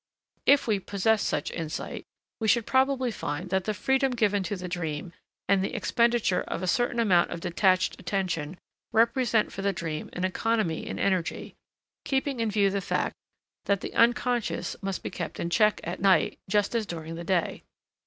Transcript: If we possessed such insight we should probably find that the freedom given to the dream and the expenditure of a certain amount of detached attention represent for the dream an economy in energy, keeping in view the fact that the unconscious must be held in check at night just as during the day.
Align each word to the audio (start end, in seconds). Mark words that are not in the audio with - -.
If 0.47 0.65
we 0.65 0.79
possessed 0.79 1.27
such 1.27 1.51
insight 1.51 2.05
we 2.39 2.47
should 2.47 2.65
probably 2.65 3.11
find 3.11 3.51
that 3.51 3.65
the 3.65 3.73
freedom 3.75 4.13
given 4.15 4.41
to 4.41 4.55
the 4.55 4.67
dream 4.67 5.13
and 5.47 5.63
the 5.63 5.75
expenditure 5.75 6.41
of 6.47 6.63
a 6.63 6.67
certain 6.67 6.99
amount 6.99 7.29
of 7.29 7.39
detached 7.41 7.99
attention 8.01 8.57
represent 8.91 9.51
for 9.53 9.61
the 9.61 9.71
dream 9.73 10.09
an 10.13 10.25
economy 10.25 10.87
in 10.87 10.97
energy, 10.97 11.53
keeping 12.03 12.39
in 12.39 12.49
view 12.49 12.71
the 12.71 12.81
fact 12.81 13.13
that 13.65 13.81
the 13.81 13.93
unconscious 13.93 14.75
must 14.81 15.03
be 15.03 15.13
held 15.15 15.39
in 15.39 15.51
check 15.51 15.79
at 15.83 15.99
night 16.01 16.39
just 16.49 16.73
as 16.73 16.87
during 16.87 17.13
the 17.13 17.23
day. 17.23 17.61